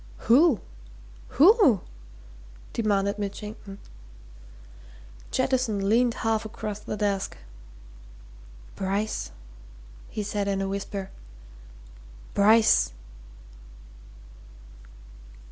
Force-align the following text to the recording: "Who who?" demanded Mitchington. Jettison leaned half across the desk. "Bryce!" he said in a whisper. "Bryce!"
"Who 0.27 0.61
who?" 1.37 1.81
demanded 2.73 3.19
Mitchington. 3.19 3.77
Jettison 5.29 5.87
leaned 5.89 6.15
half 6.25 6.43
across 6.43 6.79
the 6.79 6.97
desk. 6.97 7.37
"Bryce!" 8.75 9.29
he 10.09 10.23
said 10.23 10.47
in 10.47 10.59
a 10.59 10.67
whisper. 10.67 11.11
"Bryce!" 12.33 12.93